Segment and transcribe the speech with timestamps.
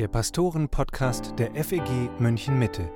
[0.00, 2.90] der Pastoren-Podcast der FEG München Mitte.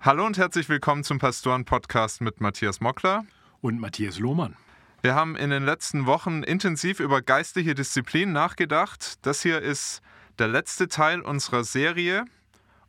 [0.00, 3.26] Hallo und herzlich willkommen zum Pastoren-Podcast mit Matthias Mockler
[3.60, 4.56] und Matthias Lohmann.
[5.02, 9.26] Wir haben in den letzten Wochen intensiv über geistliche Disziplinen nachgedacht.
[9.26, 10.00] Das hier ist
[10.38, 12.24] der letzte Teil unserer Serie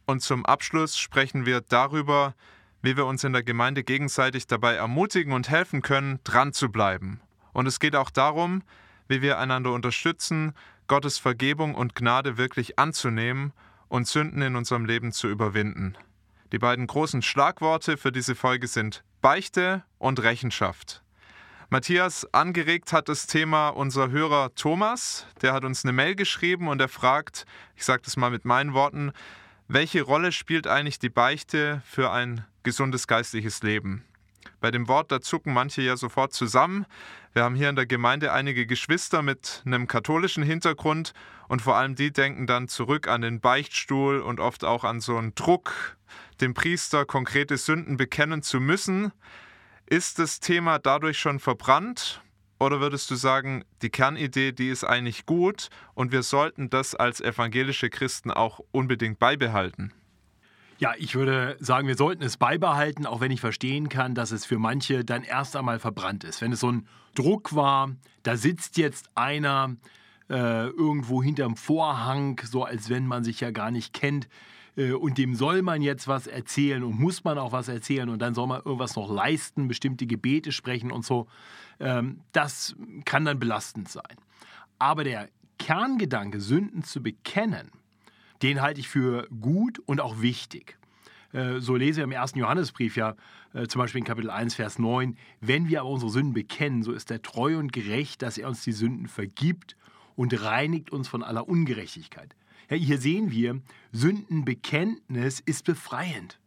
[0.06, 2.34] und zum Abschluss sprechen wir darüber,
[2.82, 7.20] wie wir uns in der Gemeinde gegenseitig dabei ermutigen und helfen können, dran zu bleiben.
[7.56, 8.64] Und es geht auch darum,
[9.08, 10.54] wie wir einander unterstützen,
[10.88, 13.54] Gottes Vergebung und Gnade wirklich anzunehmen
[13.88, 15.98] und Sünden in unserem Leben zu überwinden.
[16.52, 21.02] Die beiden großen Schlagworte für diese Folge sind Beichte und Rechenschaft.
[21.70, 25.26] Matthias, angeregt hat das Thema unser Hörer Thomas.
[25.42, 27.46] Der hat uns eine Mail geschrieben und er fragt,
[27.78, 29.14] ich sage das mal mit meinen Worten,
[29.70, 34.04] welche Rolle spielt eigentlich die Beichte für ein gesundes geistliches Leben?
[34.66, 36.88] Bei dem Wort, da zucken manche ja sofort zusammen.
[37.34, 41.14] Wir haben hier in der Gemeinde einige Geschwister mit einem katholischen Hintergrund
[41.48, 45.18] und vor allem die denken dann zurück an den Beichtstuhl und oft auch an so
[45.18, 45.98] einen Druck,
[46.42, 49.12] dem Priester konkrete Sünden bekennen zu müssen.
[49.86, 52.24] Ist das Thema dadurch schon verbrannt
[52.60, 57.22] oder würdest du sagen, die Kernidee, die ist eigentlich gut und wir sollten das als
[57.22, 59.94] evangelische Christen auch unbedingt beibehalten?
[60.78, 64.46] Ja, ich würde sagen, wir sollten es beibehalten, auch wenn ich verstehen kann, dass es
[64.46, 66.42] für manche dann erst einmal verbrannt ist.
[66.42, 69.78] Wenn es so ein Druck war, da sitzt jetzt einer
[70.30, 74.28] äh, irgendwo hinterm Vorhang, so als wenn man sich ja gar nicht kennt,
[74.76, 78.20] äh, und dem soll man jetzt was erzählen und muss man auch was erzählen und
[78.20, 81.28] dann soll man irgendwas noch leisten, bestimmte Gebete sprechen und so.
[81.80, 84.16] Ähm, das kann dann belastend sein.
[84.78, 87.72] Aber der Kerngedanke, Sünden zu bekennen,
[88.42, 90.78] den halte ich für gut und auch wichtig.
[91.32, 93.16] Äh, so lese ich im ersten Johannesbrief ja
[93.54, 96.92] äh, zum Beispiel in Kapitel 1, Vers 9, wenn wir aber unsere Sünden bekennen, so
[96.92, 99.76] ist er treu und gerecht, dass er uns die Sünden vergibt
[100.16, 102.36] und reinigt uns von aller Ungerechtigkeit.
[102.70, 103.62] Ja, hier sehen wir,
[103.92, 106.40] Sündenbekenntnis ist befreiend.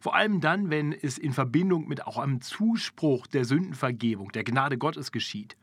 [0.00, 4.78] Vor allem dann, wenn es in Verbindung mit auch einem Zuspruch der Sündenvergebung, der Gnade
[4.78, 5.56] Gottes geschieht.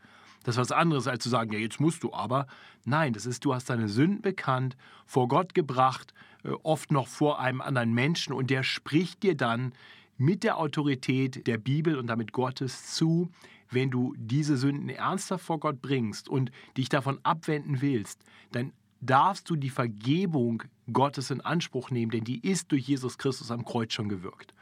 [0.44, 2.48] Das ist was anderes, als zu sagen, ja, jetzt musst du aber.
[2.86, 7.40] Nein, das ist, du hast deine Sünden bekannt, vor Gott gebracht, äh, oft noch vor
[7.40, 9.74] einem anderen Menschen und der spricht dir dann
[10.18, 13.30] mit der Autorität der Bibel und damit Gottes zu,
[13.72, 18.22] wenn du diese Sünden ernsthaft vor Gott bringst und dich davon abwenden willst,
[18.52, 18.72] dann
[19.02, 23.66] darfst du die Vergebung Gottes in Anspruch nehmen, denn die ist durch Jesus Christus am
[23.66, 24.54] Kreuz schon gewirkt.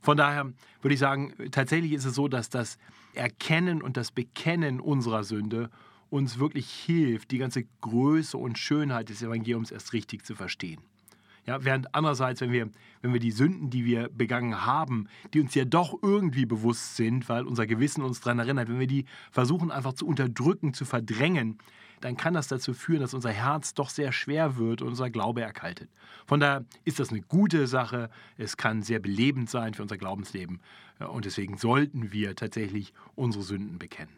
[0.00, 0.52] Von daher
[0.82, 2.78] würde ich sagen, tatsächlich ist es so, dass das
[3.14, 5.70] Erkennen und das Bekennen unserer Sünde
[6.10, 10.80] uns wirklich hilft, die ganze Größe und Schönheit des Evangeliums erst richtig zu verstehen.
[11.46, 12.68] Ja, während andererseits, wenn wir,
[13.02, 17.28] wenn wir die Sünden, die wir begangen haben, die uns ja doch irgendwie bewusst sind,
[17.28, 21.58] weil unser Gewissen uns daran erinnert, wenn wir die versuchen einfach zu unterdrücken, zu verdrängen,
[22.00, 25.42] dann kann das dazu führen, dass unser Herz doch sehr schwer wird und unser Glaube
[25.42, 25.88] erkaltet.
[26.26, 28.10] Von daher ist das eine gute Sache.
[28.36, 30.60] Es kann sehr belebend sein für unser Glaubensleben.
[30.98, 34.16] Und deswegen sollten wir tatsächlich unsere Sünden bekennen.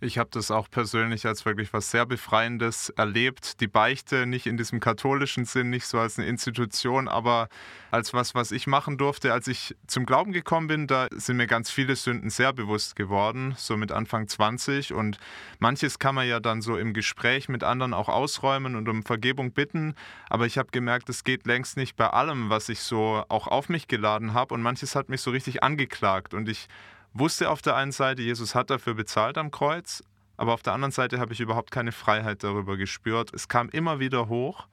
[0.00, 3.60] Ich habe das auch persönlich als wirklich was sehr Befreiendes erlebt.
[3.60, 7.48] Die Beichte nicht in diesem katholischen Sinn, nicht so als eine Institution, aber
[7.90, 9.32] als was, was ich machen durfte.
[9.32, 13.54] Als ich zum Glauben gekommen bin, da sind mir ganz viele Sünden sehr bewusst geworden,
[13.56, 14.92] so mit Anfang 20.
[14.92, 15.18] Und
[15.58, 19.50] manches kann man ja dann so im Gespräch mit anderen auch ausräumen und um Vergebung
[19.50, 19.96] bitten.
[20.30, 23.68] Aber ich habe gemerkt, es geht längst nicht bei allem, was ich so auch auf
[23.68, 24.54] mich geladen habe.
[24.54, 26.34] Und manches hat mich so richtig angeklagt.
[26.34, 26.68] Und ich
[27.12, 30.02] wusste auf der einen Seite, Jesus hat dafür bezahlt am Kreuz,
[30.36, 33.32] aber auf der anderen Seite habe ich überhaupt keine Freiheit darüber gespürt.
[33.34, 34.66] Es kam immer wieder hoch.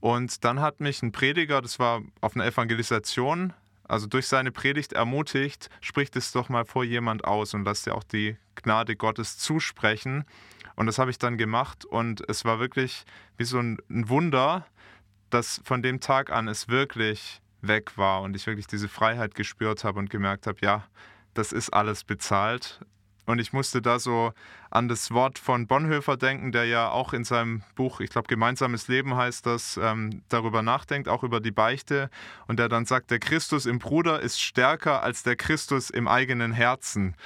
[0.00, 3.52] Und dann hat mich ein Prediger, das war auf einer Evangelisation,
[3.88, 7.94] also durch seine Predigt ermutigt, spricht es doch mal vor jemand aus und lass dir
[7.94, 10.24] auch die Gnade Gottes zusprechen.
[10.76, 13.04] Und das habe ich dann gemacht und es war wirklich
[13.38, 14.66] wie so ein Wunder,
[15.30, 19.84] dass von dem Tag an es wirklich weg war und ich wirklich diese Freiheit gespürt
[19.84, 20.86] habe und gemerkt habe, ja,
[21.38, 22.80] das ist alles bezahlt.
[23.24, 24.32] Und ich musste da so
[24.70, 28.88] an das Wort von Bonhoeffer denken, der ja auch in seinem Buch, ich glaube, Gemeinsames
[28.88, 32.08] Leben heißt das, ähm, darüber nachdenkt, auch über die Beichte.
[32.46, 36.52] Und der dann sagt, der Christus im Bruder ist stärker als der Christus im eigenen
[36.52, 37.16] Herzen.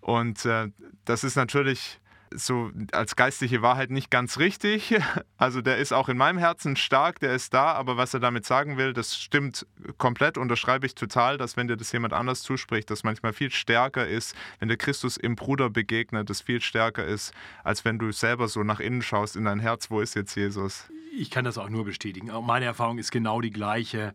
[0.00, 0.68] Und äh,
[1.04, 2.00] das ist natürlich
[2.36, 4.94] so als geistliche Wahrheit nicht ganz richtig.
[5.36, 8.46] Also der ist auch in meinem Herzen stark, der ist da, aber was er damit
[8.46, 9.66] sagen will, das stimmt
[9.98, 14.06] komplett, unterschreibe ich total, dass wenn dir das jemand anders zuspricht, das manchmal viel stärker
[14.06, 17.32] ist, wenn der Christus im Bruder begegnet, das viel stärker ist,
[17.64, 20.88] als wenn du selber so nach innen schaust in dein Herz, wo ist jetzt Jesus?
[21.16, 22.30] Ich kann das auch nur bestätigen.
[22.46, 24.14] Meine Erfahrung ist genau die gleiche.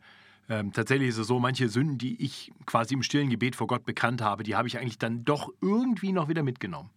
[0.50, 3.86] Ähm, tatsächlich ist es so, manche Sünden, die ich quasi im stillen Gebet vor Gott
[3.86, 6.90] bekannt habe, die habe ich eigentlich dann doch irgendwie noch wieder mitgenommen.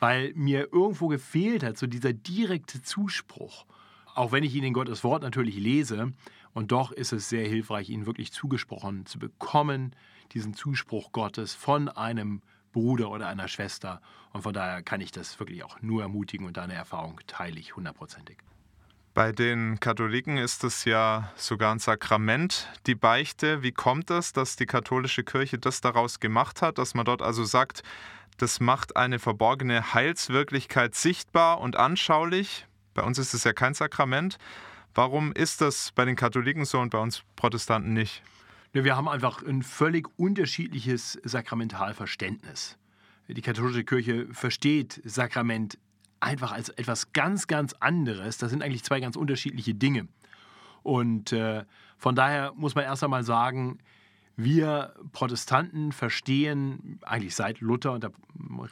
[0.00, 3.66] Weil mir irgendwo gefehlt hat, so dieser direkte Zuspruch.
[4.14, 6.12] Auch wenn ich ihn in Gottes Wort natürlich lese,
[6.52, 9.94] und doch ist es sehr hilfreich, ihn wirklich zugesprochen zu bekommen,
[10.32, 12.42] diesen Zuspruch Gottes von einem
[12.72, 14.00] Bruder oder einer Schwester.
[14.32, 17.76] Und von daher kann ich das wirklich auch nur ermutigen und deine Erfahrung teile ich
[17.76, 18.38] hundertprozentig.
[19.12, 23.60] Bei den Katholiken ist es ja sogar ein Sakrament, die Beichte.
[23.62, 27.42] Wie kommt es, dass die katholische Kirche das daraus gemacht hat, dass man dort also
[27.44, 27.82] sagt,
[28.40, 32.66] das macht eine verborgene Heilswirklichkeit sichtbar und anschaulich?
[32.94, 34.38] Bei uns ist es ja kein Sakrament.
[34.94, 38.22] Warum ist das bei den Katholiken so und bei uns Protestanten nicht?
[38.72, 42.78] Wir haben einfach ein völlig unterschiedliches Sakramentalverständnis.
[43.28, 45.78] Die katholische Kirche versteht Sakrament
[46.20, 48.38] einfach als etwas ganz, ganz anderes.
[48.38, 50.08] Das sind eigentlich zwei ganz unterschiedliche Dinge.
[50.82, 51.64] Und äh,
[51.98, 53.78] von daher muss man erst einmal sagen,
[54.36, 58.12] wir Protestanten verstehen eigentlich seit Luther und der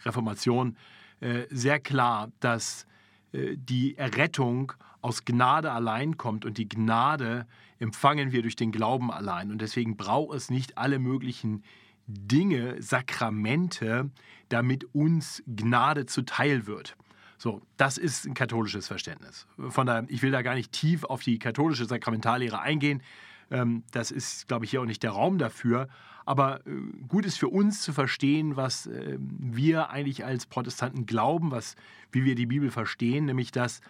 [0.05, 0.77] Reformation
[1.21, 2.87] äh, sehr klar, dass
[3.33, 7.47] äh, die Errettung aus Gnade allein kommt und die Gnade
[7.79, 9.51] empfangen wir durch den Glauben allein.
[9.51, 11.63] Und deswegen braucht es nicht alle möglichen
[12.07, 14.11] Dinge, Sakramente,
[14.49, 16.97] damit uns Gnade zuteil wird.
[17.37, 19.47] So, das ist ein katholisches Verständnis.
[19.69, 23.03] Von daher, ich will da gar nicht tief auf die katholische Sakramentallehre eingehen.
[23.51, 25.89] Ähm, das ist, glaube ich, hier auch nicht der Raum dafür.
[26.25, 26.71] Aber äh,
[27.09, 31.75] gut ist für uns zu verstehen, was äh, wir eigentlich als Protestanten glauben, was,
[32.13, 33.81] wie wir die Bibel verstehen, nämlich dass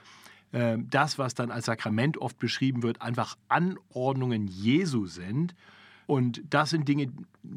[0.52, 5.54] äh, das, was dann als Sakrament oft beschrieben wird, einfach Anordnungen Jesu sind
[6.08, 7.12] und das sind Dinge,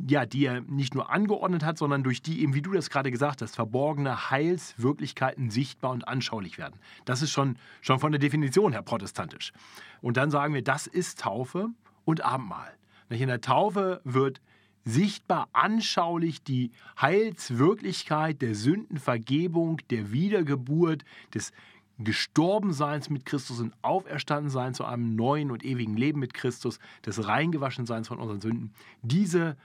[0.10, 3.10] ja, die er nicht nur angeordnet hat, sondern durch die eben, wie du das gerade
[3.10, 6.78] gesagt hast, verborgene Heilswirklichkeiten sichtbar und anschaulich werden.
[7.06, 9.54] Das ist schon, schon von der Definition her protestantisch.
[10.02, 11.70] Und dann sagen wir, das ist Taufe
[12.06, 12.74] und Abendmahl.
[13.10, 14.42] In der Taufe wird
[14.84, 21.04] sichtbar anschaulich die Heilswirklichkeit der Sündenvergebung, der Wiedergeburt,
[21.34, 21.52] des
[22.00, 28.08] Gestorbenseins mit Christus und Auferstandenseins zu einem neuen und ewigen Leben mit Christus, des Reingewaschenseins
[28.08, 28.74] von unseren Sünden.
[29.04, 29.56] Diese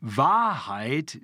[0.00, 1.20] Wahrheit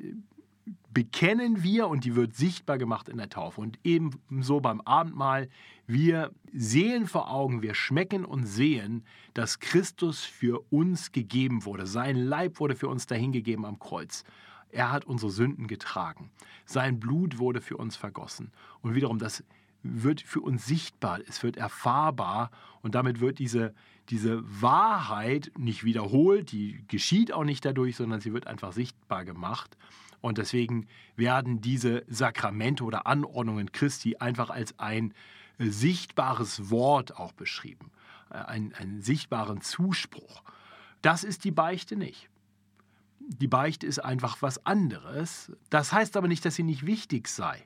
[0.97, 3.61] bekennen wir und die wird sichtbar gemacht in der Taufe.
[3.61, 5.51] Und ebenso beim Abendmahl,
[5.87, 9.05] wir sehen vor Augen, wir schmecken und sehen,
[9.35, 11.87] dass Christus für uns gegeben wurde.
[11.87, 14.25] Sein Leib wurde für uns dahingegeben am Kreuz.
[14.71, 16.31] Er hat unsere Sünden getragen.
[16.65, 18.51] Sein Blut wurde für uns vergossen.
[18.81, 19.45] Und wiederum das
[19.83, 22.51] wird für uns sichtbar, es wird erfahrbar
[22.81, 23.75] und damit wird diese,
[24.09, 29.77] diese Wahrheit nicht wiederholt, die geschieht auch nicht dadurch, sondern sie wird einfach sichtbar gemacht.
[30.27, 35.15] Und deswegen werden diese Sakramente oder Anordnungen Christi einfach als ein
[35.59, 37.93] äh, sichtbares Wort auch beschrieben,
[38.31, 40.43] äh, ein, einen sichtbaren Zuspruch.
[41.01, 42.29] Das ist die Beichte nicht.
[43.21, 45.53] Die Beichte ist einfach was anderes.
[45.71, 47.65] Das heißt aber nicht, dass sie nicht wichtig sei.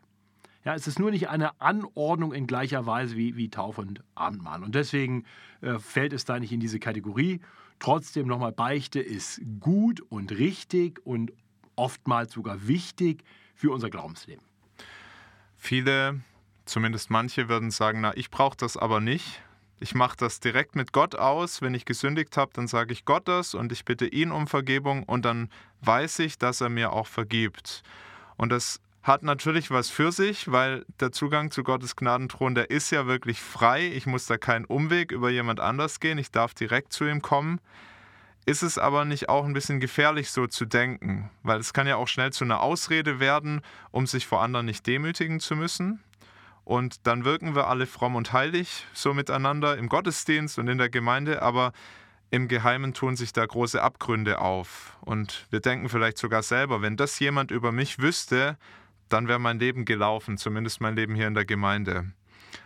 [0.63, 4.63] Ja, es ist nur nicht eine Anordnung in gleicher Weise wie, wie Taufe und Abendmahl.
[4.63, 5.25] Und deswegen
[5.63, 7.41] äh, fällt es da nicht in diese Kategorie.
[7.79, 11.33] Trotzdem nochmal, Beichte ist gut und richtig und
[11.81, 13.25] oftmals sogar wichtig
[13.55, 14.45] für unser Glaubensleben.
[15.57, 16.21] Viele,
[16.67, 19.43] zumindest manche, würden sagen, na, ich brauche das aber nicht.
[19.81, 21.63] Ich mache das direkt mit Gott aus.
[21.63, 25.05] Wenn ich gesündigt habe, dann sage ich Gott das und ich bitte ihn um Vergebung
[25.05, 25.49] und dann
[25.81, 27.83] weiß ich, dass er mir auch vergibt.
[28.37, 32.91] Und das hat natürlich was für sich, weil der Zugang zu Gottes Gnadenthron, der ist
[32.91, 33.87] ja wirklich frei.
[33.87, 36.19] Ich muss da keinen Umweg über jemand anders gehen.
[36.19, 37.61] Ich darf direkt zu ihm kommen.
[38.51, 41.31] Ist es aber nicht auch ein bisschen gefährlich, so zu denken?
[41.45, 43.61] Weil es kann ja auch schnell zu einer Ausrede werden,
[43.93, 46.03] um sich vor anderen nicht demütigen zu müssen.
[46.65, 50.89] Und dann wirken wir alle fromm und heilig so miteinander im Gottesdienst und in der
[50.89, 51.71] Gemeinde, aber
[52.33, 54.99] im Geheimen tun sich da große Abgründe auf.
[55.01, 58.59] Und wir denken vielleicht sogar selber, wenn das jemand über mich wüsste,
[59.09, 62.11] dann wäre mein Leben gelaufen, zumindest mein Leben hier in der Gemeinde.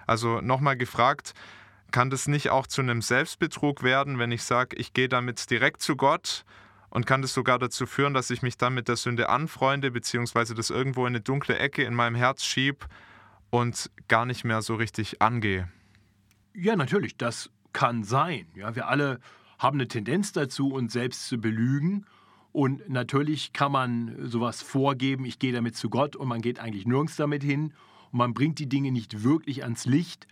[0.07, 1.35] Also nochmal gefragt,
[1.95, 5.81] kann das nicht auch zu einem Selbstbetrug werden, wenn ich sage, ich gehe damit direkt
[5.81, 6.45] zu Gott
[6.91, 10.57] und kann das sogar dazu führen, dass ich mich dann mit der Sünde anfreunde, beziehungsweise
[10.57, 12.89] das irgendwo in eine dunkle Ecke in meinem Herz schieb
[13.51, 15.71] und gar nicht mehr so richtig angehe?
[16.53, 18.49] Ja, natürlich, das kann sein.
[18.57, 19.21] Ja, wir alle
[19.61, 22.07] haben eine Tendenz dazu, uns selbst zu belügen
[22.51, 26.87] und natürlich kann man sowas vorgeben, ich gehe damit zu Gott und man geht eigentlich
[26.87, 27.73] nirgends damit hin
[28.11, 30.27] und man bringt die Dinge nicht wirklich ans Licht.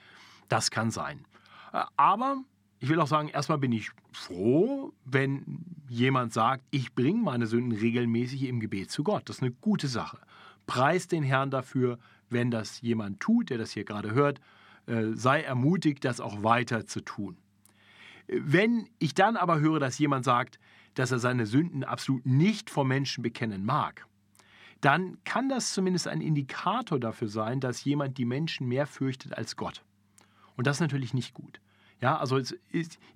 [0.48, 1.24] Das kann sein.
[1.72, 2.42] Äh, aber
[2.80, 7.78] ich will auch sagen, erstmal bin ich froh, wenn jemand sagt, ich bringe meine Sünden
[7.78, 9.28] regelmäßig im Gebet zu Gott.
[9.28, 10.18] Das ist eine gute Sache.
[10.66, 11.98] Preis den Herrn dafür,
[12.28, 14.40] wenn das jemand tut, der das hier gerade hört.
[14.86, 17.36] Äh, sei ermutigt, das auch weiter zu tun.
[18.26, 20.58] Wenn ich dann aber höre, dass jemand sagt,
[20.94, 24.06] dass er seine Sünden absolut nicht vor Menschen bekennen mag,
[24.80, 29.56] dann kann das zumindest ein Indikator dafür sein, dass jemand die Menschen mehr fürchtet als
[29.56, 29.84] Gott.
[30.56, 31.60] Und das ist natürlich nicht gut.
[32.00, 32.58] Ja, also ist,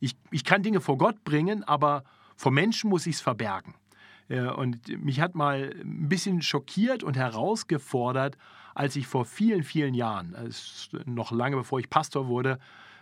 [0.00, 2.04] ich, ich kann Dinge vor Gott bringen, aber
[2.36, 3.74] vor Menschen muss ich es verbergen.
[4.28, 8.36] Und mich hat mal ein bisschen schockiert und herausgefordert,
[8.74, 10.36] als ich vor vielen, vielen Jahren,
[11.04, 12.58] noch lange bevor ich Pastor wurde,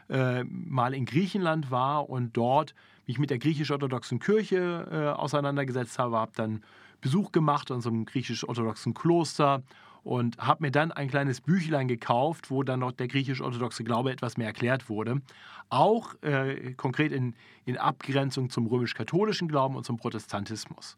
[0.09, 2.75] äh, mal in Griechenland war und dort
[3.07, 6.63] mich mit der griechisch-orthodoxen Kirche äh, auseinandergesetzt habe, habe dann
[7.01, 9.63] Besuch gemacht an so einem griechisch-orthodoxen Kloster
[10.05, 14.37] und habe mir dann ein kleines Büchlein gekauft, wo dann noch der griechisch-orthodoxe Glaube etwas
[14.37, 15.23] mehr erklärt wurde.
[15.71, 17.35] Auch äh, konkret in,
[17.65, 20.97] in Abgrenzung zum römisch-katholischen Glauben und zum Protestantismus.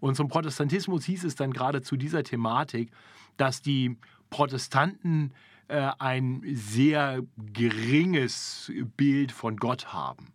[0.00, 2.90] Und zum Protestantismus hieß es dann gerade zu dieser Thematik,
[3.36, 3.96] dass die
[4.30, 5.32] Protestanten
[5.66, 10.32] äh, ein sehr geringes Bild von Gott haben.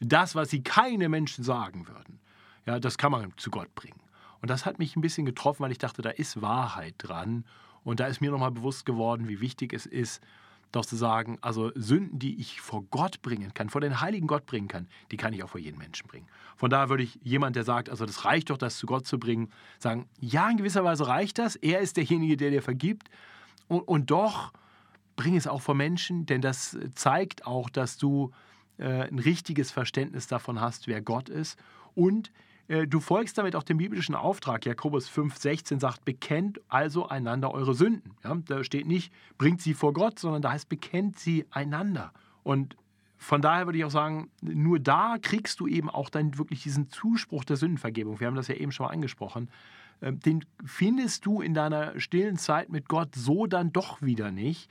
[0.00, 2.18] Das, was sie keine Menschen sagen würden,
[2.66, 4.01] ja, das kann man zu Gott bringen.
[4.42, 7.44] Und das hat mich ein bisschen getroffen, weil ich dachte, da ist Wahrheit dran.
[7.84, 10.20] Und da ist mir nochmal bewusst geworden, wie wichtig es ist,
[10.72, 14.46] doch zu sagen, also Sünden, die ich vor Gott bringen kann, vor den heiligen Gott
[14.46, 16.26] bringen kann, die kann ich auch vor jeden Menschen bringen.
[16.56, 19.18] Von daher würde ich jemand, der sagt, also das reicht doch, das zu Gott zu
[19.18, 21.56] bringen, sagen, ja, in gewisser Weise reicht das.
[21.56, 23.10] Er ist derjenige, der dir vergibt.
[23.68, 24.52] Und, und doch
[25.14, 28.32] bring es auch vor Menschen, denn das zeigt auch, dass du
[28.78, 31.58] äh, ein richtiges Verständnis davon hast, wer Gott ist
[31.94, 32.32] und
[32.86, 34.64] du folgst damit auch dem biblischen Auftrag.
[34.64, 38.14] Jakobus 5,16 sagt, bekennt also einander eure Sünden.
[38.24, 42.12] Ja, da steht nicht, bringt sie vor Gott, sondern da heißt, bekennt sie einander.
[42.42, 42.76] Und
[43.18, 46.88] von daher würde ich auch sagen, nur da kriegst du eben auch dann wirklich diesen
[46.90, 48.18] Zuspruch der Sündenvergebung.
[48.20, 49.48] Wir haben das ja eben schon mal angesprochen.
[50.00, 54.68] Ähm, den findest du in deiner stillen Zeit mit Gott so dann doch wieder nicht.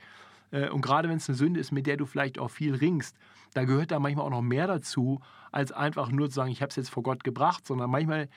[0.52, 3.16] Äh, und gerade wenn es eine Sünde ist, mit der du vielleicht auch viel ringst,
[3.54, 6.70] da gehört da manchmal auch noch mehr dazu, als einfach nur zu sagen, ich habe
[6.70, 8.28] es jetzt vor Gott gebracht, sondern manchmal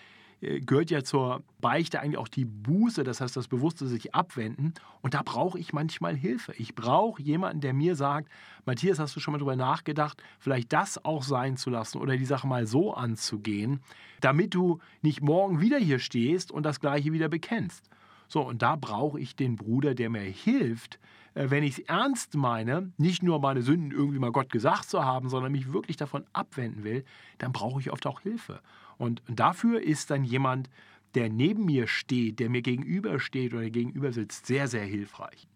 [0.42, 4.74] äh, gehört ja zur Beichte eigentlich auch die Buße, das heißt das bewusste sich abwenden.
[5.02, 6.54] Und da brauche ich manchmal Hilfe.
[6.58, 8.30] Ich brauche jemanden, der mir sagt,
[8.66, 12.26] Matthias, hast du schon mal darüber nachgedacht, vielleicht das auch sein zu lassen oder die
[12.26, 13.82] Sache mal so anzugehen,
[14.22, 17.90] damit du nicht morgen wieder hier stehst und das gleiche wieder bekennst.
[18.28, 21.00] So, und da brauche ich den Bruder, der mir hilft,
[21.36, 25.30] wenn ich es ernst meine, nicht nur meine Sünden irgendwie mal Gott gesagt zu haben,
[25.30, 27.04] sondern mich wirklich davon abwenden will,
[27.38, 28.62] dann brauche ich oft auch Hilfe.
[28.98, 30.70] Und dafür ist dann jemand,
[31.14, 35.48] der neben mir steht, der mir gegenübersteht oder gegenüber sitzt, sehr, sehr hilfreich.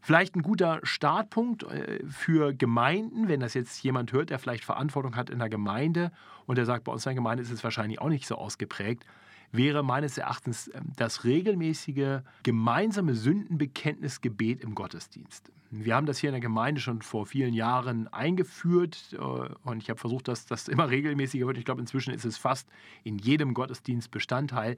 [0.00, 5.14] Vielleicht ein guter Startpunkt äh, für Gemeinden, wenn das jetzt jemand hört, der vielleicht Verantwortung
[5.14, 6.10] hat in der Gemeinde
[6.46, 9.04] und der sagt, bei uns in der Gemeinde ist es wahrscheinlich auch nicht so ausgeprägt
[9.52, 15.52] wäre meines Erachtens ähm, das regelmäßige gemeinsame Sündenbekenntnisgebet im Gottesdienst.
[15.70, 19.90] Wir haben das hier in der Gemeinde schon vor vielen Jahren eingeführt äh, und ich
[19.90, 21.58] habe versucht, dass das immer regelmäßiger wird.
[21.58, 22.68] Ich glaube, inzwischen ist es fast
[23.04, 24.76] in jedem Gottesdienst Bestandteil.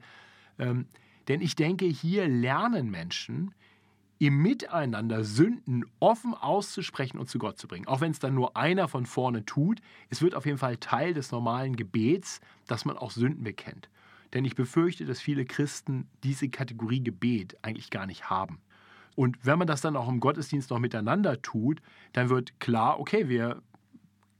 [0.59, 0.85] Ähm,
[1.27, 3.55] denn ich denke, hier lernen Menschen,
[4.17, 7.87] im Miteinander Sünden offen auszusprechen und zu Gott zu bringen.
[7.87, 11.13] Auch wenn es dann nur einer von vorne tut, es wird auf jeden Fall Teil
[11.13, 13.89] des normalen Gebets, dass man auch Sünden bekennt.
[14.33, 18.59] Denn ich befürchte, dass viele Christen diese Kategorie Gebet eigentlich gar nicht haben.
[19.15, 21.81] Und wenn man das dann auch im Gottesdienst noch miteinander tut,
[22.13, 23.61] dann wird klar, okay, wir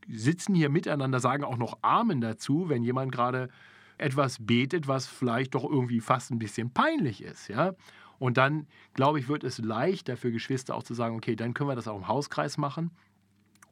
[0.08, 3.50] sitzen hier miteinander, sagen auch noch Amen dazu, wenn jemand gerade
[3.98, 7.74] etwas betet, was vielleicht doch irgendwie fast ein bisschen peinlich ist, ja.
[8.18, 11.70] Und dann, glaube ich, wird es leichter für Geschwister auch zu sagen, okay, dann können
[11.70, 12.92] wir das auch im Hauskreis machen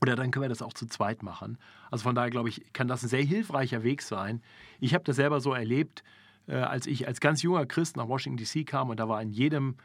[0.04, 1.58] oder dann können wir das auch zu zweit machen.
[1.90, 4.42] Also von daher, glaube ich, kann das ein sehr hilfreicher Weg sein,
[4.82, 6.04] ich habe das selber so erlebt,
[6.46, 9.30] äh, als ich als ganz junger Christ nach Washington DC kam und da war in
[9.30, 9.76] jedem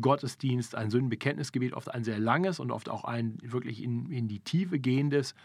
[0.00, 4.40] Gottesdienst ein Sündenbekenntnisgebet, oft ein sehr langes und oft auch ein wirklich in, in die
[4.40, 5.36] Tiefe gehendes.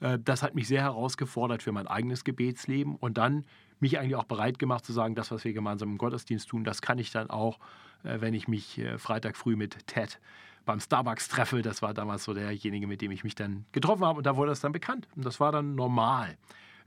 [0.00, 3.46] Äh, das hat mich sehr herausgefordert für mein eigenes Gebetsleben und dann
[3.80, 6.82] mich eigentlich auch bereit gemacht zu sagen, das, was wir gemeinsam im Gottesdienst tun, das
[6.82, 7.58] kann ich dann auch,
[8.04, 10.20] äh, wenn ich mich Freitag früh mit Ted
[10.68, 11.62] beim Starbucks treffe.
[11.62, 14.50] Das war damals so derjenige, mit dem ich mich dann getroffen habe und da wurde
[14.50, 15.08] das dann bekannt.
[15.16, 16.36] Und das war dann normal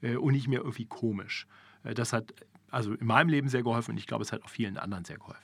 [0.01, 1.47] und nicht mehr irgendwie komisch.
[1.83, 2.33] Äh, das hat
[2.69, 5.17] also in meinem Leben sehr geholfen und ich glaube, es hat auch vielen anderen sehr
[5.17, 5.43] geholfen.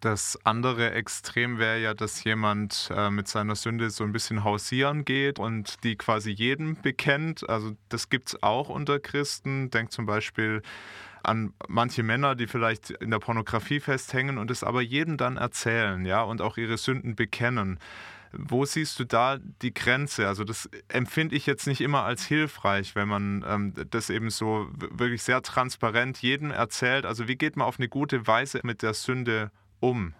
[0.00, 5.06] Das andere Extrem wäre ja, dass jemand äh, mit seiner Sünde so ein bisschen hausieren
[5.06, 7.48] geht und die quasi jedem bekennt.
[7.48, 9.70] Also das gibt es auch unter Christen.
[9.70, 10.60] Denkt zum Beispiel
[11.24, 16.04] an manche Männer, die vielleicht in der Pornografie festhängen und es aber jedem dann erzählen,
[16.04, 17.78] ja, und auch ihre Sünden bekennen.
[18.32, 20.26] Wo siehst du da die Grenze?
[20.26, 24.68] Also das empfinde ich jetzt nicht immer als hilfreich, wenn man ähm, das eben so
[24.72, 27.06] wirklich sehr transparent jedem erzählt.
[27.06, 30.14] Also wie geht man auf eine gute Weise mit der Sünde um?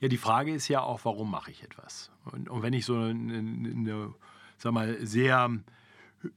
[0.00, 2.10] Ja, die Frage ist ja auch, warum mache ich etwas?
[2.26, 4.14] Und, und wenn ich so eine, eine
[4.58, 5.50] sag mal, sehr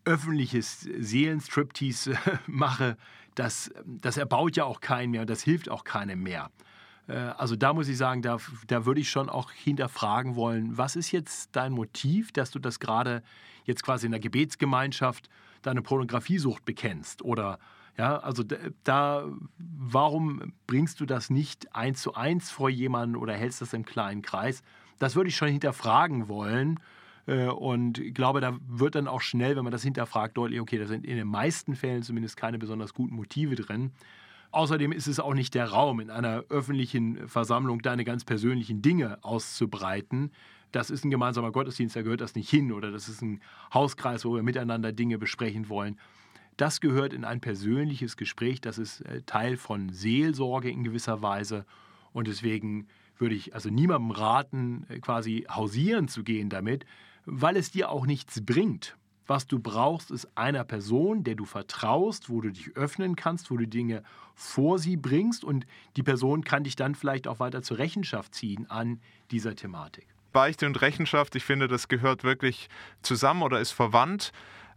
[0.06, 2.18] öffentliches Seelenstriptease
[2.48, 2.98] mache,
[3.38, 6.50] das, das erbaut ja auch keinen mehr und das hilft auch keinem mehr.
[7.08, 10.96] Äh, also da muss ich sagen, da, da würde ich schon auch hinterfragen wollen, was
[10.96, 13.24] ist jetzt dein Motiv, dass du das gerade
[13.66, 15.30] jetzt quasi in der Gebetsgemeinschaft
[15.62, 17.60] deine Pornografiesucht bekennst oder
[17.98, 18.44] ja, also
[18.84, 19.26] da,
[19.58, 24.22] warum bringst du das nicht eins zu eins vor jemanden oder hältst das im kleinen
[24.22, 24.62] Kreis?
[25.00, 26.80] Das würde ich schon hinterfragen wollen.
[27.28, 30.80] Äh, und ich glaube, da wird dann auch schnell, wenn man das hinterfragt, deutlich, okay,
[30.80, 33.92] da sind in den meisten Fällen zumindest keine besonders guten Motive drin.
[34.52, 39.24] Außerdem ist es auch nicht der Raum, in einer öffentlichen Versammlung deine ganz persönlichen Dinge
[39.24, 40.32] auszubreiten.
[40.72, 42.72] Das ist ein gemeinsamer Gottesdienst, da gehört das nicht hin.
[42.72, 43.42] Oder das ist ein
[43.74, 45.98] Hauskreis, wo wir miteinander Dinge besprechen wollen.
[46.56, 48.62] Das gehört in ein persönliches Gespräch.
[48.62, 51.66] Das ist äh, Teil von Seelsorge in gewisser Weise.
[52.14, 56.86] Und deswegen würde ich also niemandem raten, äh, quasi hausieren zu gehen damit,
[57.28, 58.98] weil es dir auch nichts bringt.
[59.28, 63.58] Was du brauchst, ist einer Person, der du vertraust, wo du dich öffnen kannst, wo
[63.58, 64.02] du Dinge
[64.36, 65.68] vor sie bringst und
[65.98, 70.08] die Person kann dich dann vielleicht auch weiter zur Rechenschaft ziehen an dieser Thematik.
[70.32, 72.70] Beichte und Rechenschaft, ich finde, das gehört wirklich
[73.02, 74.32] zusammen oder ist verwandt.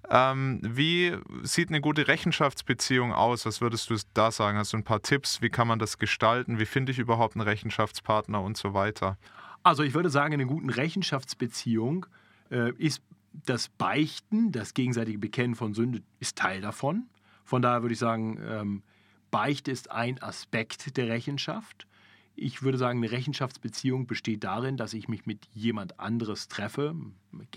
[0.08, 3.46] Ähm, wie sieht eine gute Rechenschaftsbeziehung aus?
[3.46, 4.58] Was würdest du da sagen?
[4.58, 5.42] Hast du ein paar Tipps?
[5.42, 6.58] Wie kann man das gestalten?
[6.58, 9.16] Wie finde ich überhaupt einen Rechenschaftspartner und so weiter?
[9.62, 12.06] Also ich würde sagen, in einer guten Rechenschaftsbeziehung
[12.50, 13.02] ist
[13.32, 17.06] das Beichten, das gegenseitige Bekennen von Sünde, ist Teil davon.
[17.44, 18.82] Von daher würde ich sagen, ähm,
[19.30, 21.86] Beichte ist ein Aspekt der Rechenschaft.
[22.36, 26.94] Ich würde sagen, eine Rechenschaftsbeziehung besteht darin, dass ich mich mit jemand anderes treffe.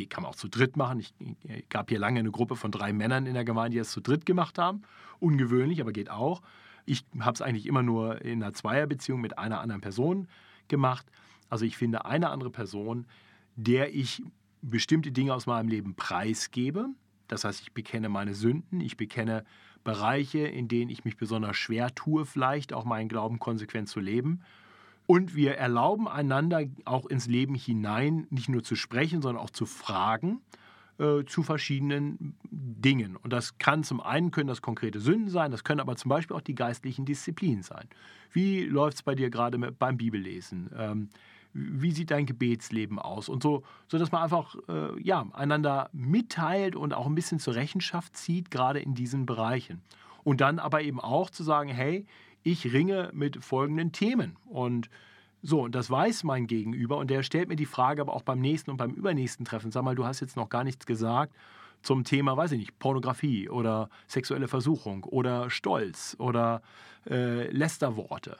[0.10, 1.00] Kann man auch zu dritt machen.
[1.00, 3.92] Ich, ich gab hier lange eine Gruppe von drei Männern in der Gemeinde, die es
[3.92, 4.82] zu dritt gemacht haben.
[5.20, 6.42] Ungewöhnlich, aber geht auch.
[6.86, 10.28] Ich habe es eigentlich immer nur in einer Zweierbeziehung mit einer anderen Person
[10.68, 11.06] gemacht.
[11.50, 13.06] Also ich finde eine andere Person,
[13.56, 14.22] der ich
[14.63, 16.88] bestimmte Dinge aus meinem Leben preisgebe.
[17.27, 19.46] Das heißt, ich bekenne meine Sünden, ich bekenne
[19.84, 24.41] Bereiche, in denen ich mich besonders schwer tue, vielleicht auch meinen Glauben konsequent zu leben.
[25.05, 29.65] Und wir erlauben einander auch ins Leben hinein nicht nur zu sprechen, sondern auch zu
[29.65, 30.41] fragen
[30.99, 33.15] äh, zu verschiedenen Dingen.
[33.15, 36.36] Und das kann zum einen können das konkrete Sünden sein, das können aber zum Beispiel
[36.36, 37.88] auch die geistlichen Disziplinen sein.
[38.32, 40.69] Wie läuft es bei dir gerade beim Bibellesen?
[40.78, 41.10] Ähm,
[41.54, 46.76] wie sieht dein Gebetsleben aus und so, so dass man einfach äh, ja, einander mitteilt
[46.76, 49.82] und auch ein bisschen zur Rechenschaft zieht, gerade in diesen Bereichen.
[50.24, 52.06] Und dann aber eben auch zu sagen, hey,
[52.44, 54.89] ich ringe mit folgenden Themen und
[55.42, 58.39] so, und das weiß mein Gegenüber und der stellt mir die Frage aber auch beim
[58.39, 61.36] nächsten und beim übernächsten Treffen, sag mal, du hast jetzt noch gar nichts gesagt
[61.82, 66.62] zum Thema, weiß ich nicht, Pornografie oder sexuelle Versuchung oder Stolz oder
[67.10, 68.38] äh, Lästerworte.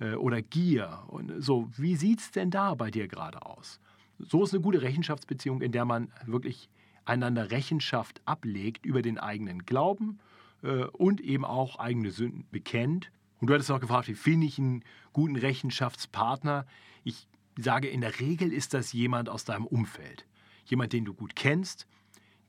[0.00, 1.04] Äh, oder Gier.
[1.08, 3.80] Und so, wie sieht es denn da bei dir gerade aus?
[4.18, 6.68] So ist eine gute Rechenschaftsbeziehung, in der man wirklich
[7.04, 10.18] einander Rechenschaft ablegt über den eigenen Glauben
[10.62, 13.10] äh, und eben auch eigene Sünden bekennt.
[13.40, 14.82] Und du hattest noch gefragt, wie finde ich einen
[15.12, 16.66] guten Rechenschaftspartner?
[17.04, 20.26] Ich sage, in der Regel ist das jemand aus deinem Umfeld.
[20.66, 21.86] Jemand, den du gut kennst,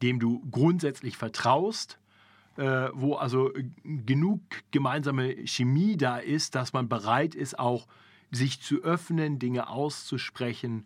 [0.01, 1.99] dem du grundsätzlich vertraust
[2.59, 3.51] äh, wo also
[3.83, 4.41] genug
[4.71, 7.87] gemeinsame Chemie da ist, dass man bereit ist, auch
[8.31, 10.85] sich zu öffnen, Dinge auszusprechen.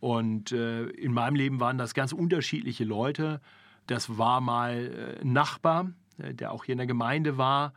[0.00, 3.40] Und äh, in meinem Leben waren das ganz unterschiedliche Leute.
[3.86, 7.72] Das war mal ein Nachbar, äh, der auch hier in der Gemeinde war.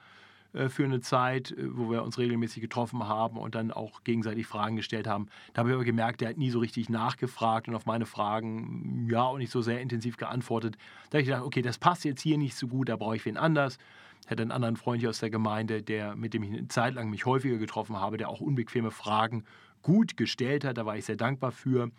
[0.56, 4.48] Äh, für eine Zeit, äh, wo wir uns regelmäßig getroffen haben und dann auch gegenseitig
[4.48, 5.28] Fragen gestellt haben.
[5.54, 9.08] Da habe ich aber gemerkt, der hat nie so richtig nachgefragt und auf meine Fragen
[9.10, 10.78] ja auch nicht so sehr intensiv geantwortet.
[11.10, 13.26] Da habe ich gedacht, okay, das passt jetzt hier nicht so gut, da brauche ich
[13.26, 13.78] wen anders.
[14.24, 16.96] Ich hatte einen anderen Freund hier aus der Gemeinde, der, mit dem ich eine Zeit
[16.96, 19.44] lang mich häufiger getroffen habe, der auch unbequeme Fragen
[19.82, 20.78] gut gestellt hat.
[20.78, 21.92] Da war ich sehr dankbar für.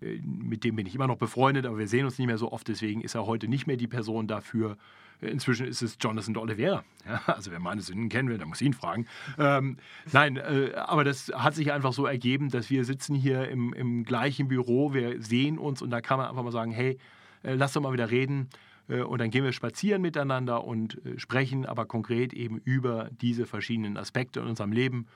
[0.00, 2.52] Äh, mit dem bin ich immer noch befreundet, aber wir sehen uns nicht mehr so
[2.52, 2.66] oft.
[2.68, 4.76] Deswegen ist er heute nicht mehr die Person dafür.
[5.20, 6.84] Inzwischen ist es Jonathan de Oliveira.
[7.06, 9.06] Ja, also wer meine Sünden kennen will, der muss ihn fragen.
[9.38, 9.78] Ähm,
[10.12, 14.04] nein, äh, aber das hat sich einfach so ergeben, dass wir sitzen hier im, im
[14.04, 16.98] gleichen Büro, wir sehen uns und da kann man einfach mal sagen, hey,
[17.42, 18.50] äh, lass doch mal wieder reden.
[18.90, 23.46] Äh, und dann gehen wir spazieren miteinander und äh, sprechen aber konkret eben über diese
[23.46, 25.06] verschiedenen Aspekte in unserem Leben.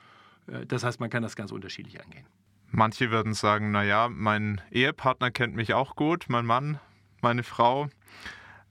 [0.47, 2.25] Äh, das heißt, man kann das ganz unterschiedlich angehen.
[2.71, 6.79] Manche würden sagen, naja, mein Ehepartner kennt mich auch gut, mein Mann,
[7.21, 7.87] meine Frau.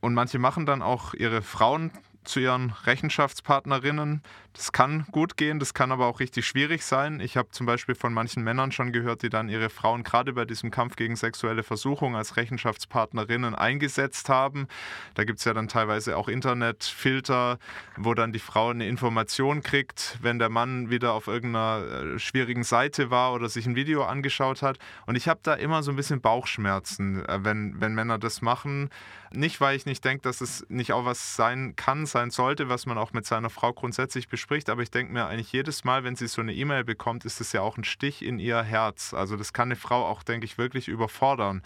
[0.04, 1.90] Und manche machen dann auch ihre Frauen
[2.24, 4.22] zu ihren Rechenschaftspartnerinnen.
[4.54, 7.18] Das kann gut gehen, das kann aber auch richtig schwierig sein.
[7.18, 10.44] Ich habe zum Beispiel von manchen Männern schon gehört, die dann ihre Frauen gerade bei
[10.44, 14.68] diesem Kampf gegen sexuelle Versuchung als Rechenschaftspartnerinnen eingesetzt haben.
[15.14, 17.58] Da gibt es ja dann teilweise auch Internetfilter,
[17.96, 22.62] wo dann die Frau eine Information kriegt, wenn der Mann wieder auf irgendeiner äh, schwierigen
[22.62, 24.78] Seite war oder sich ein Video angeschaut hat.
[25.06, 28.90] Und ich habe da immer so ein bisschen Bauchschmerzen, äh, wenn, wenn Männer das machen.
[29.32, 32.86] Nicht, weil ich nicht denke, dass es nicht auch was sein kann, sein sollte, was
[32.86, 34.70] man auch mit seiner Frau grundsätzlich bespricht.
[34.70, 37.52] Aber ich denke mir eigentlich jedes Mal, wenn sie so eine E-Mail bekommt, ist es
[37.52, 39.12] ja auch ein Stich in ihr Herz.
[39.12, 41.62] Also das kann eine Frau auch, denke ich, wirklich überfordern.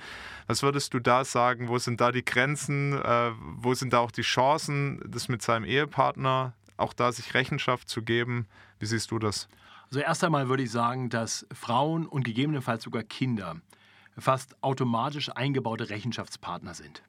[0.47, 1.69] Was würdest du da sagen?
[1.69, 2.95] Wo sind da die Grenzen?
[2.95, 7.91] Äh, wo sind da auch die Chancen, das mit seinem Ehepartner auch da sich Rechenschaft
[7.91, 8.49] zu geben?
[8.79, 9.49] Wie siehst du das?
[9.91, 13.57] Also erst einmal würde ich sagen, dass Frauen und gegebenenfalls sogar Kinder
[14.19, 17.03] fast automatisch eingebaute Rechenschaftspartner sind.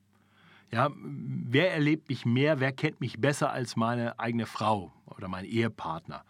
[0.72, 5.46] Ja, wer erlebt mich mehr, wer kennt mich besser als meine eigene Frau oder mein
[5.46, 6.24] Ehepartner?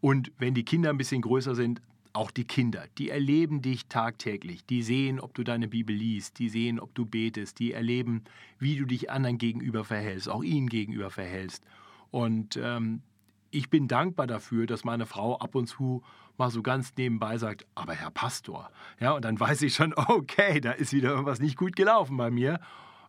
[0.00, 1.80] Und wenn die Kinder ein bisschen größer sind,
[2.12, 6.48] auch die Kinder, die erleben dich tagtäglich, die sehen, ob du deine Bibel liest, die
[6.48, 8.22] sehen, ob du betest, die erleben,
[8.58, 11.64] wie du dich anderen gegenüber verhältst, auch ihnen gegenüber verhältst.
[12.10, 13.02] Und ähm,
[13.50, 16.02] ich bin dankbar dafür, dass meine Frau ab und zu
[16.36, 18.70] mal so ganz nebenbei sagt, aber Herr Pastor.
[19.00, 22.30] Ja, und dann weiß ich schon, okay, da ist wieder irgendwas nicht gut gelaufen bei
[22.30, 22.60] mir.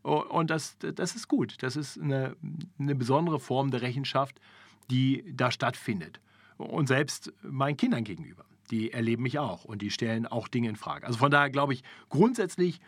[0.05, 1.63] Und das, das ist gut.
[1.63, 2.35] Das ist eine,
[2.77, 4.39] eine besondere Form der Rechenschaft,
[4.91, 6.19] die da stattfindet.
[6.57, 8.45] Und selbst meinen Kindern gegenüber.
[8.69, 11.07] Die erleben mich auch und die stellen auch Dinge in Frage.
[11.07, 12.81] Also von daher glaube ich, grundsätzlich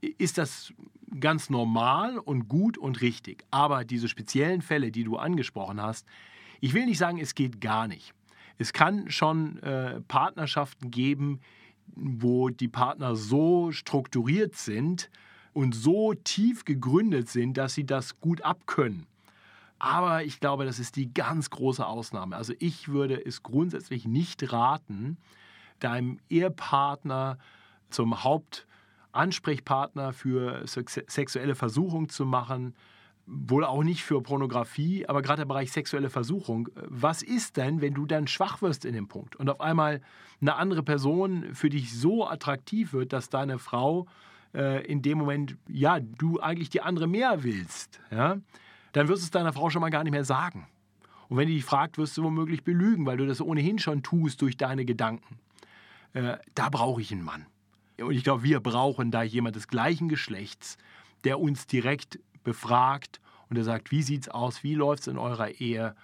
[0.00, 0.74] ist das
[1.18, 3.44] ganz normal und gut und richtig.
[3.50, 6.06] Aber diese speziellen Fälle, die du angesprochen hast,
[6.60, 8.12] ich will nicht sagen, es geht gar nicht.
[8.58, 11.40] Es kann schon äh, Partnerschaften geben,
[11.94, 15.10] wo die Partner so strukturiert sind
[15.52, 19.06] und so tief gegründet sind, dass sie das gut abkönnen.
[19.78, 22.36] Aber ich glaube, das ist die ganz große Ausnahme.
[22.36, 25.18] Also ich würde es grundsätzlich nicht raten,
[25.78, 27.38] deinem Ehepartner
[27.88, 32.74] zum Hauptansprechpartner für sexuelle Versuchung zu machen,
[33.26, 36.70] wohl auch nicht für Pornografie, aber gerade im Bereich sexuelle Versuchung.
[36.74, 40.00] Was ist denn, wenn du dann schwach wirst in dem Punkt und auf einmal
[40.40, 44.06] eine andere Person für dich so attraktiv wird, dass deine Frau
[44.54, 48.38] äh, in dem Moment, ja, du eigentlich die andere mehr willst, ja,
[48.92, 50.66] dann wirst du es deiner Frau schon mal gar nicht mehr sagen.
[51.28, 54.40] Und wenn die dich fragt, wirst du womöglich belügen, weil du das ohnehin schon tust
[54.40, 55.38] durch deine Gedanken.
[56.14, 57.46] Äh, da brauche ich einen Mann.
[58.00, 60.78] Und ich glaube, wir brauchen da jemand des gleichen Geschlechts,
[61.24, 65.18] der uns direkt befragt und der sagt, wie sieht es aus, wie läuft es in
[65.18, 65.94] eurer Ehe.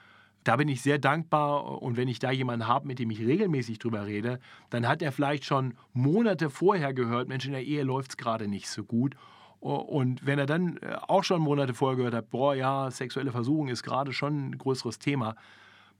[0.44, 3.78] Da bin ich sehr dankbar und wenn ich da jemanden habe, mit dem ich regelmäßig
[3.78, 4.38] drüber rede,
[4.70, 8.46] dann hat er vielleicht schon Monate vorher gehört, Mensch, in der Ehe läuft es gerade
[8.46, 9.16] nicht so gut.
[9.61, 13.68] Und wenn er dann äh, auch schon Monate vorher gehört hat, boah, ja, sexuelle Versuchung
[13.68, 15.37] ist gerade schon ein größeres Thema,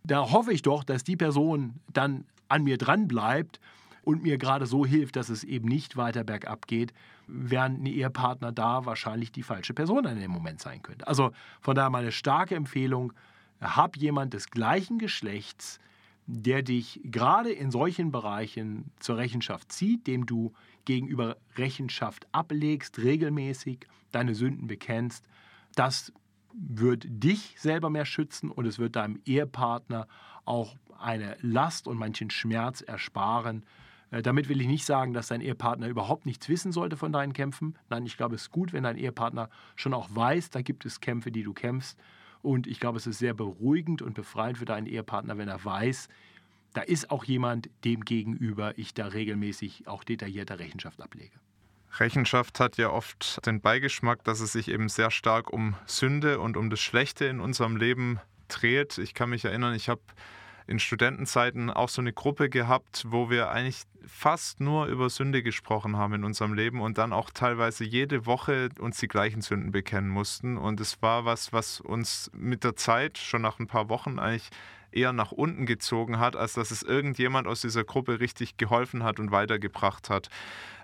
[0.03, 3.59] da hoffe ich doch, dass die Person dann an mir dran bleibt
[4.03, 6.93] und mir gerade so hilft, dass es eben nicht weiter bergab geht,
[7.27, 11.09] während ein Ehepartner da wahrscheinlich die falsche Person in dem Moment sein könnte.
[11.09, 11.31] Also
[11.63, 13.15] von daher meine starke Empfehlung,
[13.61, 15.81] hab jemand des gleichen Geschlechts,
[16.27, 20.53] der dich gerade in solchen Bereichen zur Rechenschaft zieht, dem du
[20.85, 25.27] gegenüber Rechenschaft ablegst, regelmäßig deine Sünden bekennst.
[25.75, 26.13] Das
[26.53, 30.07] wird dich selber mehr schützen und es wird deinem Ehepartner
[30.45, 33.65] auch eine Last und manchen Schmerz ersparen,
[34.15, 37.33] äh, damit will ich nicht sagen, dass dein Ehepartner überhaupt nichts wissen sollte von deinen
[37.33, 37.77] Kämpfen.
[37.91, 41.01] Nein, ich glaube, es ist gut, wenn dein Ehepartner schon auch weiß, da gibt es
[41.01, 41.99] Kämpfe, die du kämpfst.
[42.45, 46.09] Und ich glaube, es ist sehr beruhigend und befreiend für deinen Ehepartner, wenn er weiß,
[46.75, 51.33] da ist auch jemand, dem gegenüber ich da regelmäßig auch detaillierte Rechenschaft ablege.
[51.99, 56.57] Rechenschaft hat ja oft den Beigeschmack, dass es sich eben sehr stark um Sünde und
[56.57, 58.99] um das Schlechte in unserem Leben dreht.
[58.99, 60.03] Ich kann mich erinnern, ich habe
[60.67, 65.97] in Studentenzeiten auch so eine Gruppe gehabt, wo wir eigentlich fast nur über Sünde gesprochen
[65.97, 70.09] haben in unserem Leben und dann auch teilweise jede Woche uns die gleichen Sünden bekennen
[70.09, 70.57] mussten.
[70.57, 74.51] Und es war was, was uns mit der Zeit, schon nach ein paar Wochen eigentlich
[74.95, 79.19] eher nach unten gezogen hat, als dass es irgendjemand aus dieser Gruppe richtig geholfen hat
[79.19, 80.29] und weitergebracht hat.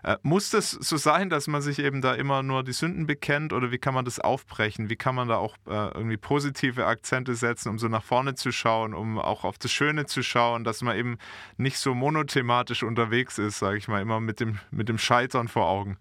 [0.02, 3.52] Äh, muss das so sein, dass man sich eben da immer nur die Sünden bekennt
[3.52, 4.88] oder wie kann man das aufbrechen?
[4.88, 8.50] Wie kann man da auch äh, irgendwie positive Akzente setzen, um so nach vorne zu
[8.50, 11.18] schauen, um auch auf das Schöne zu schauen, dass man eben
[11.58, 15.66] nicht so monothematisch unterwegs ist, sage ich mal, immer mit dem, mit dem Scheitern vor
[15.66, 15.98] Augen?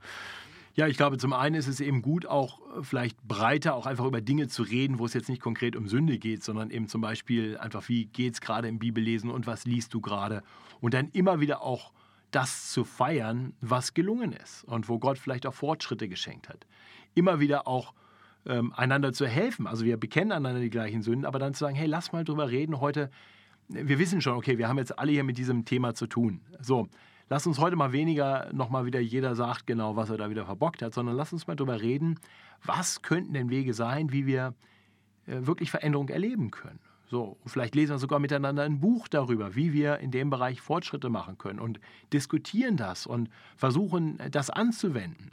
[0.80, 4.06] Ja, ich glaube, zum einen ist es eben gut, auch äh, vielleicht breiter auch einfach
[4.06, 7.02] über Dinge zu reden, wo es jetzt nicht konkret um Sünde geht, sondern eben zum
[7.02, 10.42] Beispiel einfach, wie geht es gerade im Bibellesen und was liest du gerade?
[10.80, 11.92] Und dann immer wieder auch
[12.32, 16.66] das zu feiern, was gelungen ist und wo Gott vielleicht auch Fortschritte geschenkt hat.
[17.14, 17.94] Immer wieder auch
[18.46, 19.68] ähm, einander zu helfen.
[19.68, 22.52] Also wir bekennen einander die gleichen Sünden, aber dann zu sagen, hey, lass mal drüber
[22.52, 23.12] reden heute.
[23.68, 26.40] Wir wissen schon, okay, wir haben jetzt alle hier mit diesem Thema zu tun.
[26.62, 26.88] So,
[27.30, 30.82] lass uns heute mal weniger nochmal wieder jeder sagt genau, was er da wieder verbockt
[30.82, 32.20] hat, sondern lass uns mal drüber reden,
[32.64, 34.54] was könnten denn Wege sein, wie wir
[35.28, 36.80] äh, wirklich Veränderung erleben können.
[37.08, 41.10] So, vielleicht lesen wir sogar miteinander ein Buch darüber, wie wir in dem Bereich Fortschritte
[41.10, 41.80] machen können und
[42.14, 45.32] diskutieren das und versuchen, das anzuwenden.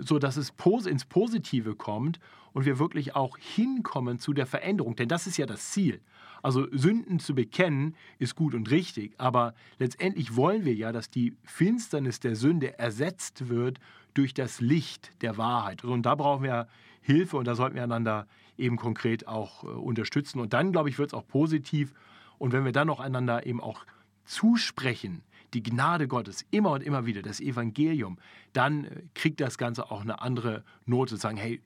[0.00, 0.52] so dass es
[0.86, 2.20] ins Positive kommt
[2.52, 4.96] und wir wirklich auch hinkommen zu der Veränderung.
[4.96, 6.00] Denn das ist ja das Ziel.
[6.42, 11.36] Also Sünden zu bekennen ist gut und richtig, aber letztendlich wollen wir ja, dass die
[11.44, 13.78] Finsternis der Sünde ersetzt wird
[14.14, 15.84] durch das Licht der Wahrheit.
[15.84, 16.68] Und da brauchen wir
[17.00, 20.40] Hilfe und da sollten wir einander eben konkret auch äh, unterstützen.
[20.40, 21.94] Und dann, glaube ich, wird es auch positiv.
[22.38, 23.84] Und wenn wir dann noch einander eben auch
[24.24, 25.22] zusprechen,
[25.54, 28.18] die Gnade Gottes immer und immer wieder, das Evangelium,
[28.52, 31.16] dann äh, kriegt das Ganze auch eine andere Note.
[31.16, 31.62] Sagen, hey,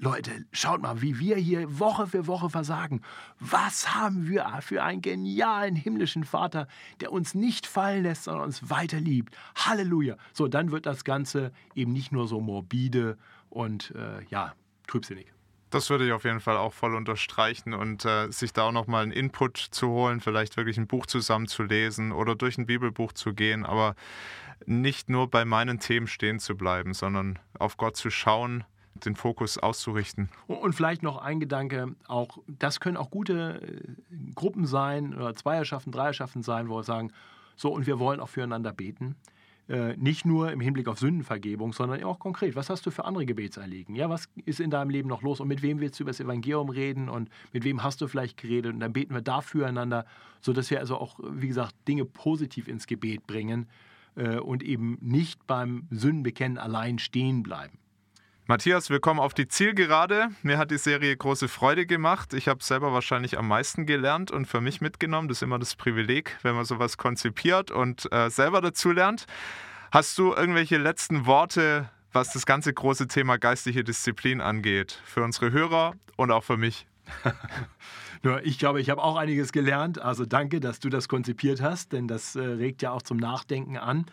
[0.00, 3.02] Leute, schaut mal, wie wir hier Woche für Woche versagen.
[3.40, 6.68] Was haben wir für einen genialen himmlischen Vater,
[7.00, 9.36] der uns nicht fallen lässt, sondern uns weiter liebt.
[9.56, 10.16] Halleluja.
[10.32, 13.18] So, dann wird das Ganze eben nicht nur so morbide
[13.50, 14.54] und äh, ja,
[14.86, 15.32] trübsinnig.
[15.70, 19.02] Das würde ich auf jeden Fall auch voll unterstreichen und äh, sich da auch nochmal
[19.02, 23.66] einen Input zu holen, vielleicht wirklich ein Buch zusammenzulesen oder durch ein Bibelbuch zu gehen,
[23.66, 23.96] aber
[24.64, 28.64] nicht nur bei meinen Themen stehen zu bleiben, sondern auf Gott zu schauen,
[29.04, 30.28] den Fokus auszurichten.
[30.46, 35.92] Und vielleicht noch ein Gedanke, auch das können auch gute äh, Gruppen sein oder Zweierschaften,
[35.92, 37.12] Dreierschaften sein, wo wir sagen,
[37.56, 39.16] so und wir wollen auch füreinander beten.
[39.68, 42.56] Äh, nicht nur im Hinblick auf Sündenvergebung, sondern auch konkret.
[42.56, 43.94] Was hast du für andere Gebetsanliegen?
[43.94, 46.20] Ja, was ist in deinem Leben noch los und mit wem willst du über das
[46.20, 50.06] Evangelium reden und mit wem hast du vielleicht geredet und dann beten wir da füreinander,
[50.40, 53.68] sodass wir also auch, wie gesagt, Dinge positiv ins Gebet bringen
[54.14, 57.78] äh, und eben nicht beim Sündenbekennen allein stehen bleiben.
[58.50, 60.28] Matthias, willkommen auf die Zielgerade.
[60.42, 62.32] Mir hat die Serie große Freude gemacht.
[62.32, 65.28] Ich habe selber wahrscheinlich am meisten gelernt und für mich mitgenommen.
[65.28, 69.26] Das ist immer das Privileg, wenn man sowas konzipiert und äh, selber dazulernt.
[69.92, 75.52] Hast du irgendwelche letzten Worte, was das ganze große Thema geistliche Disziplin angeht, für unsere
[75.52, 76.86] Hörer und auch für mich?
[78.42, 80.00] Ich glaube, ich habe auch einiges gelernt.
[80.00, 83.76] Also danke, dass du das konzipiert hast, denn das äh, regt ja auch zum Nachdenken
[83.76, 84.06] an.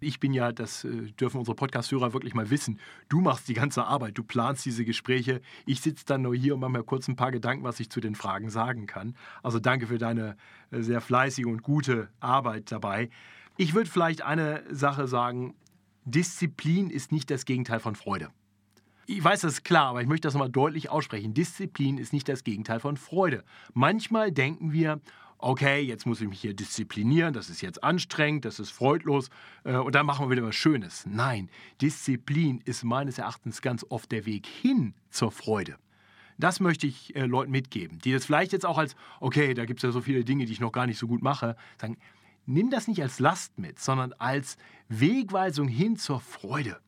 [0.00, 3.84] Ich bin ja, das äh, dürfen unsere Podcast-Hörer wirklich mal wissen, du machst die ganze
[3.84, 5.40] Arbeit, du planst diese Gespräche.
[5.66, 8.00] Ich sitze dann nur hier und mache mir kurz ein paar Gedanken, was ich zu
[8.00, 9.14] den Fragen sagen kann.
[9.42, 10.36] Also danke für deine
[10.70, 13.10] äh, sehr fleißige und gute Arbeit dabei.
[13.56, 15.54] Ich würde vielleicht eine Sache sagen,
[16.04, 18.30] Disziplin ist nicht das Gegenteil von Freude.
[19.06, 21.34] Ich weiß, das ist klar, aber ich möchte das nochmal deutlich aussprechen.
[21.34, 23.44] Disziplin ist nicht das Gegenteil von Freude.
[23.74, 25.00] Manchmal denken wir,
[25.42, 29.30] okay, jetzt muss ich mich hier disziplinieren, das ist jetzt anstrengend, das ist freudlos
[29.64, 31.06] äh, und dann machen wir wieder was Schönes.
[31.06, 31.50] Nein,
[31.80, 35.76] Disziplin ist meines Erachtens ganz oft der Weg hin zur Freude.
[36.38, 39.80] Das möchte ich äh, Leuten mitgeben, die das vielleicht jetzt auch als, okay, da gibt
[39.80, 41.98] es ja so viele Dinge, die ich noch gar nicht so gut mache, sagen,
[42.46, 44.56] nimm das nicht als Last mit, sondern als
[44.88, 46.80] Wegweisung hin zur Freude.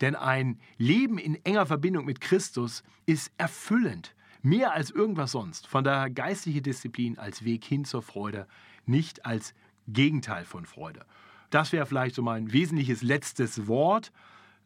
[0.00, 4.14] Denn ein Leben in enger Verbindung mit Christus ist erfüllend.
[4.42, 5.66] Mehr als irgendwas sonst.
[5.66, 8.46] Von daher geistliche Disziplin als Weg hin zur Freude,
[8.86, 9.54] nicht als
[9.88, 11.04] Gegenteil von Freude.
[11.50, 14.12] Das wäre vielleicht so mein wesentliches letztes Wort.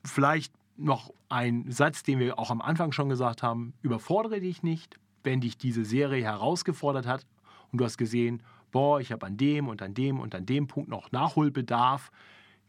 [0.04, 3.72] Vielleicht noch ein Satz, den wir auch am Anfang schon gesagt haben.
[3.82, 7.26] Überfordere dich nicht, wenn dich diese Serie herausgefordert hat
[7.70, 10.66] und du hast gesehen, boah, ich habe an dem und an dem und an dem
[10.66, 12.11] Punkt noch Nachholbedarf.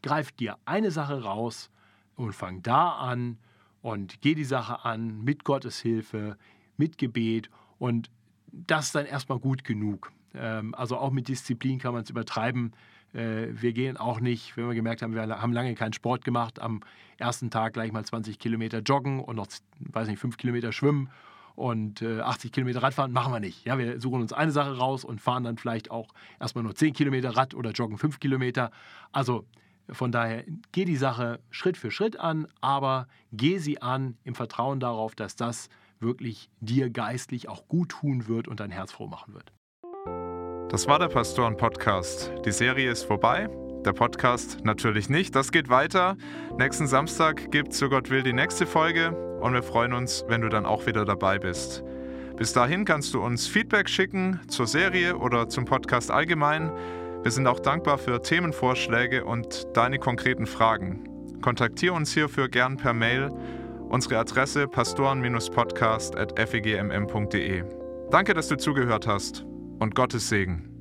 [0.02, 1.70] Greif dir eine Sache raus
[2.14, 3.38] und fang da an
[3.82, 6.36] und geh die Sache an mit Gottes Hilfe
[6.76, 8.10] mit Gebet und
[8.52, 10.12] das ist dann erstmal gut genug.
[10.34, 12.72] Ähm, also auch mit Disziplin kann man es übertreiben.
[13.12, 16.60] Äh, wir gehen auch nicht, wenn wir gemerkt haben, wir haben lange keinen Sport gemacht,
[16.60, 16.80] am
[17.16, 21.10] ersten Tag gleich mal 20 Kilometer joggen und noch, weiß nicht, 5 Kilometer schwimmen
[21.54, 23.64] und 80 äh, Kilometer Radfahren machen wir nicht.
[23.64, 26.08] Ja, wir suchen uns eine Sache raus und fahren dann vielleicht auch
[26.40, 28.70] erstmal nur 10 Kilometer Rad oder joggen 5 Kilometer.
[29.12, 29.46] Also
[29.88, 34.80] von daher geh die Sache Schritt für Schritt an, aber geh sie an im Vertrauen
[34.80, 35.68] darauf, dass das
[36.04, 39.52] wirklich dir geistlich auch gut tun wird und dein Herz froh machen wird.
[40.70, 42.32] Das war der Pastoren-Podcast.
[42.44, 43.48] Die Serie ist vorbei.
[43.84, 45.34] Der Podcast natürlich nicht.
[45.34, 46.16] Das geht weiter.
[46.58, 50.40] Nächsten Samstag gibt es, so Gott will, die nächste Folge und wir freuen uns, wenn
[50.40, 51.84] du dann auch wieder dabei bist.
[52.36, 56.72] Bis dahin kannst du uns Feedback schicken zur Serie oder zum Podcast allgemein.
[57.22, 61.04] Wir sind auch dankbar für Themenvorschläge und deine konkreten Fragen.
[61.42, 63.30] Kontaktiere uns hierfür gern per Mail
[63.88, 67.64] Unsere Adresse pastoren-podcast.fegmm.de.
[68.10, 69.46] Danke, dass du zugehört hast
[69.78, 70.73] und Gottes Segen.